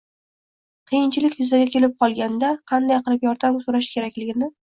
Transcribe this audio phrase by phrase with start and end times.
[0.91, 4.53] Kiyinchilik yuzaga kelib qolganida qanday qilib yordam so‘rash kerakligini